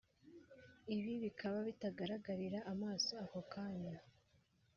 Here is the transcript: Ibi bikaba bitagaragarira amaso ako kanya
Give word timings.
Ibi 0.95 1.13
bikaba 1.23 1.57
bitagaragarira 1.67 2.59
amaso 2.73 3.11
ako 3.23 3.39
kanya 3.53 3.95